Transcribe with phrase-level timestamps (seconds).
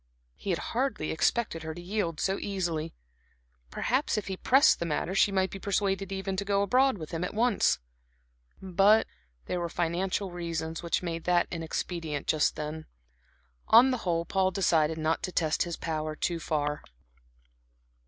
[0.35, 2.95] He had hardly expected her to yield so easily;
[3.69, 7.11] perhaps if he pressed the matter she might be persuaded even to go abroad with
[7.11, 7.77] him at once.
[8.59, 9.05] But
[9.45, 12.87] there were financial reasons which made that inexpedient just then.
[13.67, 16.81] On the whole, Paul decided not to test his power too far.